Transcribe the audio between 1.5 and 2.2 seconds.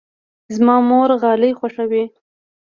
خوښوي.